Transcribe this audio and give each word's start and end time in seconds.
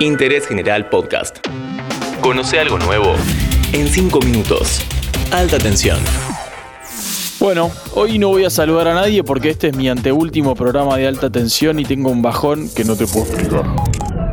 Interés 0.00 0.46
General 0.46 0.90
Podcast. 0.90 1.38
Conoce 2.20 2.60
algo 2.60 2.78
nuevo 2.78 3.14
en 3.72 3.88
5 3.88 4.20
minutos. 4.20 4.82
Alta 5.32 5.56
tensión. 5.56 5.98
Bueno, 7.40 7.70
hoy 7.94 8.18
no 8.18 8.28
voy 8.28 8.44
a 8.44 8.50
saludar 8.50 8.88
a 8.88 8.94
nadie 8.94 9.24
porque 9.24 9.48
este 9.48 9.68
es 9.68 9.76
mi 9.76 9.88
anteúltimo 9.88 10.54
programa 10.54 10.98
de 10.98 11.06
alta 11.06 11.30
tensión 11.30 11.80
y 11.80 11.86
tengo 11.86 12.10
un 12.10 12.20
bajón 12.20 12.68
que 12.74 12.84
no 12.84 12.94
te 12.94 13.06
puedo 13.06 13.24
explicar. 13.24 13.64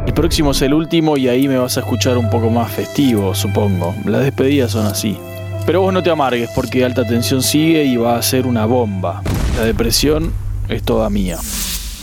El 0.06 0.14
próximo 0.14 0.52
es 0.52 0.62
el 0.64 0.74
último 0.74 1.16
y 1.16 1.30
ahí 1.30 1.48
me 1.48 1.58
vas 1.58 1.78
a 1.78 1.80
escuchar 1.80 2.18
un 2.18 2.30
poco 2.30 2.50
más 2.50 2.70
festivo, 2.70 3.34
supongo. 3.34 3.96
Las 4.04 4.24
despedidas 4.24 4.72
son 4.72 4.86
así. 4.86 5.18
Pero 5.66 5.80
vos 5.80 5.94
no 5.94 6.04
te 6.04 6.10
amargues 6.10 6.50
porque 6.54 6.84
alta 6.84 7.08
tensión 7.08 7.42
sigue 7.42 7.86
y 7.86 7.96
va 7.96 8.18
a 8.18 8.22
ser 8.22 8.48
una 8.48 8.66
bomba. 8.66 9.22
La 9.56 9.64
depresión 9.64 10.34
es 10.68 10.84
toda 10.84 11.10
mía. 11.10 11.38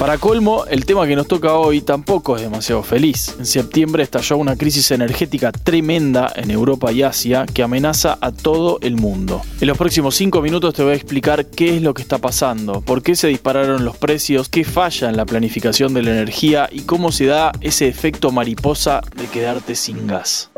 Para 0.01 0.17
colmo, 0.17 0.65
el 0.65 0.87
tema 0.87 1.07
que 1.07 1.15
nos 1.15 1.29
toca 1.29 1.57
hoy 1.57 1.83
tampoco 1.83 2.35
es 2.35 2.41
demasiado 2.41 2.83
feliz. 2.83 3.37
En 3.39 3.45
septiembre 3.45 4.03
estalló 4.03 4.39
una 4.39 4.57
crisis 4.57 4.91
energética 4.93 5.53
tremenda 5.53 6.33
en 6.35 6.51
Europa 6.51 6.91
y 6.91 7.03
Asia 7.03 7.45
que 7.45 7.63
amenaza 7.63 8.17
a 8.19 8.33
todo 8.33 8.79
el 8.81 8.97
mundo. 8.97 9.43
En 9.61 9.69
los 9.69 9.77
próximos 9.77 10.15
5 10.15 10.41
minutos 10.41 10.73
te 10.73 10.83
voy 10.83 10.93
a 10.93 10.97
explicar 10.97 11.45
qué 11.45 11.77
es 11.77 11.83
lo 11.83 11.93
que 11.93 12.01
está 12.01 12.17
pasando, 12.17 12.81
por 12.81 13.03
qué 13.03 13.15
se 13.15 13.29
dispararon 13.29 13.85
los 13.85 13.99
precios, 13.99 14.49
qué 14.49 14.65
falla 14.65 15.11
en 15.11 15.19
la 15.19 15.27
planificación 15.27 15.93
de 15.93 16.03
la 16.03 16.13
energía 16.13 16.71
y 16.73 16.81
cómo 16.81 17.13
se 17.13 17.27
da 17.27 17.53
ese 17.61 17.87
efecto 17.87 18.31
mariposa 18.31 19.03
de 19.15 19.27
quedarte 19.27 19.75
sin 19.75 20.07
gas. 20.07 20.50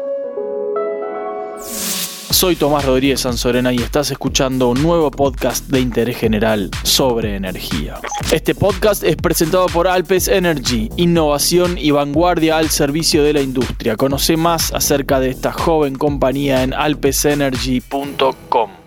Soy 2.33 2.57
Tomás 2.57 2.87
Rodríguez 2.87 3.21
Sanzorena 3.21 3.73
y 3.73 3.77
estás 3.77 4.11
escuchando 4.11 4.71
un 4.71 4.83
nuevo 4.83 5.11
podcast 5.11 5.69
de 5.69 5.81
interés 5.81 6.17
general 6.17 6.71
sobre 6.83 7.37
energía. 7.37 8.01
Este 8.33 8.55
podcast 8.55 9.05
es 9.05 9.17
presentado 9.17 9.67
por 9.67 9.87
Alpes 9.87 10.29
Energy, 10.29 10.89
innovación 10.97 11.77
y 11.77 11.91
vanguardia 11.91 12.57
al 12.57 12.71
servicio 12.71 13.23
de 13.23 13.35
la 13.35 13.43
industria. 13.43 13.97
Conoce 13.97 14.39
más 14.39 14.73
acerca 14.73 15.21
de 15.21 15.29
esta 15.31 15.53
joven 15.53 15.97
compañía 15.97 16.63
en 16.63 16.73
alpesenergy.com. 16.73 18.82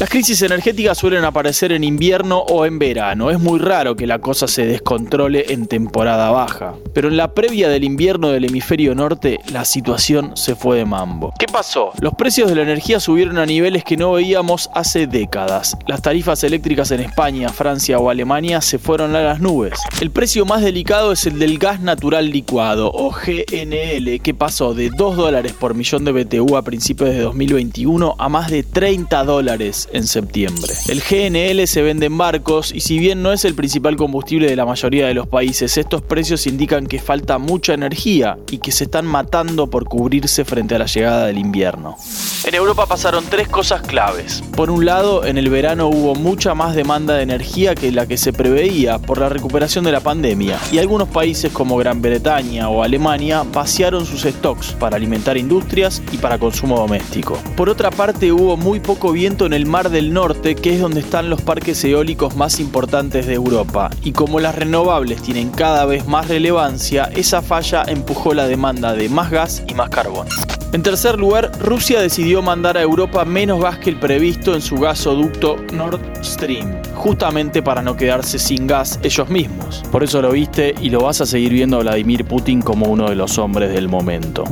Las 0.00 0.08
crisis 0.08 0.40
energéticas 0.40 0.96
suelen 0.96 1.26
aparecer 1.26 1.72
en 1.72 1.84
invierno 1.84 2.38
o 2.38 2.64
en 2.64 2.78
verano. 2.78 3.30
Es 3.30 3.38
muy 3.38 3.58
raro 3.58 3.96
que 3.96 4.06
la 4.06 4.18
cosa 4.18 4.48
se 4.48 4.64
descontrole 4.64 5.52
en 5.52 5.66
temporada 5.66 6.30
baja. 6.30 6.72
Pero 6.94 7.08
en 7.08 7.18
la 7.18 7.34
previa 7.34 7.68
del 7.68 7.84
invierno 7.84 8.30
del 8.30 8.46
hemisferio 8.46 8.94
norte, 8.94 9.40
la 9.52 9.66
situación 9.66 10.38
se 10.38 10.54
fue 10.54 10.78
de 10.78 10.86
mambo. 10.86 11.34
¿Qué 11.38 11.44
pasó? 11.44 11.92
Los 12.00 12.14
precios 12.14 12.48
de 12.48 12.56
la 12.56 12.62
energía 12.62 12.98
subieron 12.98 13.36
a 13.36 13.44
niveles 13.44 13.84
que 13.84 13.98
no 13.98 14.12
veíamos 14.12 14.70
hace 14.74 15.06
décadas. 15.06 15.76
Las 15.86 16.00
tarifas 16.00 16.42
eléctricas 16.44 16.90
en 16.92 17.00
España, 17.00 17.50
Francia 17.50 17.98
o 17.98 18.08
Alemania 18.08 18.62
se 18.62 18.78
fueron 18.78 19.14
a 19.14 19.20
las 19.20 19.40
nubes. 19.40 19.78
El 20.00 20.10
precio 20.10 20.46
más 20.46 20.62
delicado 20.62 21.12
es 21.12 21.26
el 21.26 21.38
del 21.38 21.58
gas 21.58 21.78
natural 21.80 22.30
licuado, 22.30 22.90
o 22.90 23.10
GNL, 23.10 24.18
que 24.22 24.32
pasó 24.32 24.72
de 24.72 24.88
2 24.88 25.16
dólares 25.18 25.52
por 25.52 25.74
millón 25.74 26.06
de 26.06 26.12
BTU 26.12 26.56
a 26.56 26.62
principios 26.62 27.10
de 27.10 27.20
2021 27.20 28.16
a 28.18 28.28
más 28.30 28.50
de 28.50 28.62
30 28.62 29.24
dólares 29.24 29.88
en 29.92 30.06
septiembre. 30.06 30.74
El 30.88 31.00
GNL 31.00 31.66
se 31.66 31.82
vende 31.82 32.06
en 32.06 32.18
barcos 32.18 32.72
y 32.74 32.80
si 32.80 32.98
bien 32.98 33.22
no 33.22 33.32
es 33.32 33.44
el 33.44 33.54
principal 33.54 33.96
combustible 33.96 34.48
de 34.48 34.56
la 34.56 34.66
mayoría 34.66 35.06
de 35.06 35.14
los 35.14 35.26
países, 35.26 35.76
estos 35.76 36.02
precios 36.02 36.46
indican 36.46 36.86
que 36.86 36.98
falta 36.98 37.38
mucha 37.38 37.74
energía 37.74 38.38
y 38.50 38.58
que 38.58 38.72
se 38.72 38.84
están 38.84 39.06
matando 39.06 39.68
por 39.68 39.84
cubrirse 39.84 40.44
frente 40.44 40.74
a 40.74 40.78
la 40.78 40.86
llegada 40.86 41.26
del 41.26 41.38
invierno. 41.38 41.96
En 42.44 42.54
Europa 42.54 42.86
pasaron 42.86 43.24
tres 43.28 43.48
cosas 43.48 43.82
claves. 43.82 44.42
Por 44.56 44.70
un 44.70 44.84
lado, 44.84 45.24
en 45.24 45.38
el 45.38 45.50
verano 45.50 45.88
hubo 45.88 46.14
mucha 46.14 46.54
más 46.54 46.74
demanda 46.74 47.14
de 47.14 47.22
energía 47.22 47.74
que 47.74 47.92
la 47.92 48.06
que 48.06 48.16
se 48.16 48.32
preveía 48.32 48.98
por 48.98 49.18
la 49.18 49.28
recuperación 49.28 49.84
de 49.84 49.92
la 49.92 50.00
pandemia 50.00 50.58
y 50.72 50.78
algunos 50.78 51.08
países 51.08 51.52
como 51.52 51.76
Gran 51.76 52.00
Bretaña 52.02 52.68
o 52.68 52.82
Alemania 52.82 53.44
vaciaron 53.52 54.06
sus 54.06 54.22
stocks 54.22 54.72
para 54.72 54.96
alimentar 54.96 55.36
industrias 55.36 56.02
y 56.12 56.18
para 56.18 56.38
consumo 56.38 56.78
doméstico. 56.78 57.38
Por 57.56 57.68
otra 57.68 57.90
parte, 57.90 58.32
hubo 58.32 58.56
muy 58.56 58.80
poco 58.80 59.12
viento 59.12 59.46
en 59.46 59.52
el 59.52 59.66
mar 59.66 59.79
del 59.88 60.12
Norte, 60.12 60.54
que 60.54 60.74
es 60.74 60.80
donde 60.80 61.00
están 61.00 61.30
los 61.30 61.40
parques 61.40 61.82
eólicos 61.84 62.36
más 62.36 62.60
importantes 62.60 63.26
de 63.26 63.34
Europa, 63.34 63.90
y 64.02 64.12
como 64.12 64.38
las 64.38 64.54
renovables 64.54 65.22
tienen 65.22 65.50
cada 65.50 65.86
vez 65.86 66.06
más 66.06 66.28
relevancia, 66.28 67.04
esa 67.16 67.40
falla 67.40 67.84
empujó 67.86 68.34
la 68.34 68.46
demanda 68.46 68.92
de 68.92 69.08
más 69.08 69.30
gas 69.30 69.62
y 69.66 69.74
más 69.74 69.88
carbón. 69.88 70.26
En 70.72 70.82
tercer 70.82 71.18
lugar, 71.18 71.50
Rusia 71.58 72.00
decidió 72.00 72.42
mandar 72.42 72.76
a 72.76 72.82
Europa 72.82 73.24
menos 73.24 73.60
gas 73.60 73.78
que 73.78 73.90
el 73.90 73.98
previsto 73.98 74.54
en 74.54 74.60
su 74.60 74.76
gasoducto 74.76 75.56
Nord 75.72 76.00
Stream, 76.22 76.80
justamente 76.94 77.62
para 77.62 77.82
no 77.82 77.96
quedarse 77.96 78.38
sin 78.38 78.66
gas 78.66 79.00
ellos 79.02 79.28
mismos. 79.30 79.82
Por 79.90 80.04
eso 80.04 80.20
lo 80.20 80.30
viste 80.30 80.74
y 80.80 80.90
lo 80.90 81.02
vas 81.02 81.20
a 81.20 81.26
seguir 81.26 81.52
viendo 81.52 81.78
a 81.78 81.80
Vladimir 81.80 82.24
Putin 82.24 82.60
como 82.62 82.86
uno 82.86 83.08
de 83.08 83.16
los 83.16 83.38
hombres 83.38 83.72
del 83.72 83.88
momento. 83.88 84.44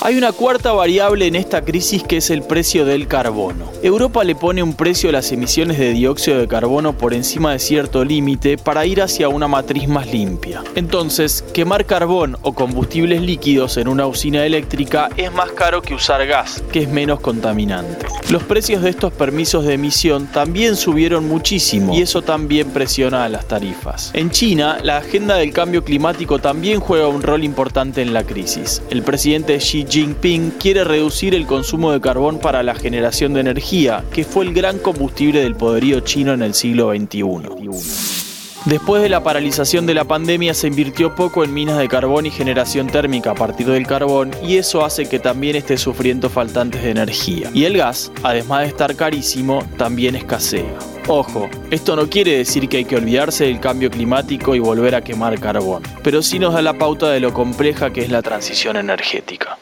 Hay 0.00 0.16
una 0.16 0.30
cuarta 0.30 0.72
variable 0.72 1.26
en 1.26 1.34
esta 1.34 1.62
crisis 1.62 2.04
que 2.04 2.18
es 2.18 2.30
el 2.30 2.42
precio 2.42 2.84
del 2.84 3.08
carbono. 3.08 3.72
Europa 3.82 4.22
le 4.22 4.36
pone 4.36 4.62
un 4.62 4.74
precio 4.74 5.08
a 5.08 5.12
las 5.12 5.32
emisiones 5.32 5.76
de 5.76 5.92
dióxido 5.92 6.38
de 6.38 6.46
carbono 6.46 6.92
por 6.92 7.14
encima 7.14 7.50
de 7.50 7.58
cierto 7.58 8.04
límite 8.04 8.58
para 8.58 8.86
ir 8.86 9.02
hacia 9.02 9.28
una 9.28 9.48
matriz 9.48 9.88
más 9.88 10.06
limpia. 10.06 10.62
Entonces, 10.76 11.44
quemar 11.52 11.84
carbón 11.84 12.36
o 12.42 12.52
combustibles 12.52 13.22
líquidos 13.22 13.76
en 13.76 13.88
una 13.88 14.06
usina 14.06 14.46
eléctrica 14.46 15.08
es 15.16 15.32
más 15.32 15.50
caro 15.50 15.82
que 15.82 15.94
usar 15.94 16.24
gas, 16.28 16.62
que 16.70 16.82
es 16.82 16.88
menos 16.88 17.18
contaminante. 17.18 18.06
Los 18.30 18.44
precios 18.44 18.82
de 18.82 18.90
estos 18.90 19.12
permisos 19.12 19.64
de 19.64 19.74
emisión 19.74 20.28
también 20.28 20.76
subieron 20.76 21.26
muchísimo 21.26 21.92
y 21.94 22.02
eso 22.02 22.22
también 22.22 22.70
presiona 22.70 23.24
a 23.24 23.28
las 23.28 23.48
tarifas. 23.48 24.12
En 24.14 24.30
China, 24.30 24.78
la 24.80 24.98
agenda 24.98 25.34
del 25.36 25.52
cambio 25.52 25.82
climático 25.82 26.38
también 26.38 26.78
juega 26.78 27.08
un 27.08 27.22
rol 27.22 27.42
importante 27.42 28.00
en 28.00 28.12
la 28.12 28.22
crisis. 28.22 28.80
El 28.90 29.02
presidente 29.02 29.58
Xi 29.58 29.87
Jinping 29.88 30.50
quiere 30.58 30.84
reducir 30.84 31.34
el 31.34 31.46
consumo 31.46 31.92
de 31.92 32.00
carbón 32.00 32.38
para 32.38 32.62
la 32.62 32.74
generación 32.74 33.32
de 33.32 33.40
energía, 33.40 34.04
que 34.12 34.24
fue 34.24 34.44
el 34.44 34.52
gran 34.52 34.78
combustible 34.78 35.42
del 35.42 35.54
poderío 35.54 36.00
chino 36.00 36.32
en 36.32 36.42
el 36.42 36.54
siglo 36.54 36.92
XXI. 36.94 38.28
Después 38.64 39.00
de 39.02 39.08
la 39.08 39.22
paralización 39.22 39.86
de 39.86 39.94
la 39.94 40.04
pandemia 40.04 40.52
se 40.52 40.66
invirtió 40.66 41.14
poco 41.14 41.42
en 41.42 41.54
minas 41.54 41.78
de 41.78 41.88
carbón 41.88 42.26
y 42.26 42.30
generación 42.30 42.88
térmica 42.88 43.30
a 43.30 43.34
partir 43.34 43.66
del 43.66 43.86
carbón 43.86 44.30
y 44.42 44.56
eso 44.56 44.84
hace 44.84 45.08
que 45.08 45.18
también 45.18 45.56
esté 45.56 45.78
sufriendo 45.78 46.28
faltantes 46.28 46.82
de 46.82 46.90
energía. 46.90 47.50
Y 47.54 47.64
el 47.64 47.78
gas, 47.78 48.12
además 48.22 48.62
de 48.62 48.66
estar 48.66 48.94
carísimo, 48.94 49.66
también 49.78 50.16
escasea. 50.16 50.78
Ojo, 51.06 51.48
esto 51.70 51.96
no 51.96 52.10
quiere 52.10 52.36
decir 52.36 52.68
que 52.68 52.78
hay 52.78 52.84
que 52.84 52.96
olvidarse 52.96 53.44
del 53.44 53.60
cambio 53.60 53.90
climático 53.90 54.54
y 54.54 54.58
volver 54.58 54.94
a 54.94 55.00
quemar 55.00 55.40
carbón, 55.40 55.82
pero 56.02 56.20
sí 56.20 56.38
nos 56.38 56.52
da 56.52 56.60
la 56.60 56.76
pauta 56.76 57.08
de 57.08 57.20
lo 57.20 57.32
compleja 57.32 57.90
que 57.90 58.02
es 58.02 58.10
la 58.10 58.20
transición 58.20 58.76
energética. 58.76 59.56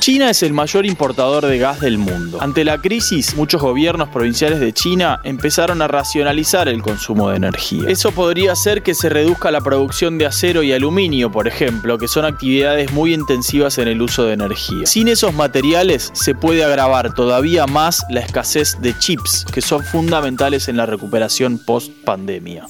China 0.00 0.30
es 0.30 0.42
el 0.42 0.54
mayor 0.54 0.86
importador 0.86 1.44
de 1.44 1.58
gas 1.58 1.78
del 1.80 1.98
mundo. 1.98 2.38
Ante 2.40 2.64
la 2.64 2.80
crisis, 2.80 3.36
muchos 3.36 3.60
gobiernos 3.60 4.08
provinciales 4.08 4.58
de 4.58 4.72
China 4.72 5.20
empezaron 5.24 5.82
a 5.82 5.88
racionalizar 5.88 6.68
el 6.68 6.80
consumo 6.80 7.28
de 7.28 7.36
energía. 7.36 7.86
Eso 7.86 8.10
podría 8.10 8.52
hacer 8.52 8.82
que 8.82 8.94
se 8.94 9.10
reduzca 9.10 9.50
la 9.50 9.60
producción 9.60 10.16
de 10.16 10.24
acero 10.24 10.62
y 10.62 10.72
aluminio, 10.72 11.30
por 11.30 11.46
ejemplo, 11.46 11.98
que 11.98 12.08
son 12.08 12.24
actividades 12.24 12.92
muy 12.92 13.12
intensivas 13.12 13.76
en 13.76 13.88
el 13.88 14.00
uso 14.00 14.24
de 14.24 14.32
energía. 14.32 14.86
Sin 14.86 15.06
esos 15.06 15.34
materiales 15.34 16.10
se 16.14 16.34
puede 16.34 16.64
agravar 16.64 17.12
todavía 17.12 17.66
más 17.66 18.02
la 18.08 18.20
escasez 18.20 18.80
de 18.80 18.98
chips, 18.98 19.44
que 19.52 19.60
son 19.60 19.84
fundamentales 19.84 20.68
en 20.68 20.78
la 20.78 20.86
recuperación 20.86 21.58
post 21.58 21.92
pandemia. 22.06 22.66